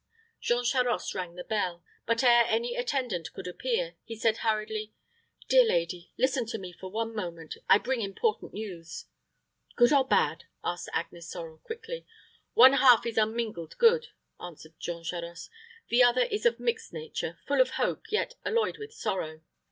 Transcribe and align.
Jean 0.39 0.63
Charost 0.63 1.13
rang 1.13 1.35
the 1.35 1.43
bell; 1.43 1.83
but 2.07 2.23
ere 2.23 2.43
any 2.47 2.75
attendant 2.75 3.31
could 3.33 3.45
appear, 3.47 3.97
he 4.03 4.15
said, 4.15 4.37
hurriedly, 4.37 4.95
"Dear 5.47 5.63
lady, 5.63 6.11
listen 6.17 6.47
to 6.47 6.57
me 6.57 6.73
for 6.73 6.89
one 6.89 7.13
moment: 7.13 7.55
I 7.69 7.77
bring 7.77 8.01
important 8.01 8.51
news." 8.51 9.05
"Good 9.75 9.93
or 9.93 10.03
bad?" 10.07 10.45
asked 10.63 10.89
Agnes 10.91 11.29
Sorel, 11.29 11.59
quickly. 11.59 12.07
"One 12.55 12.73
half 12.73 13.05
is 13.05 13.19
unmingled 13.19 13.77
good," 13.77 14.07
answered 14.43 14.73
Jean 14.79 15.03
Charost; 15.03 15.51
"the 15.89 16.01
other 16.01 16.21
is 16.23 16.47
of 16.47 16.59
a 16.59 16.63
mixed 16.63 16.91
nature, 16.93 17.37
full 17.45 17.61
of 17.61 17.69
hope, 17.77 18.11
yet 18.11 18.33
alloyed 18.43 18.79
with 18.79 18.91
sorrow." 18.95 19.41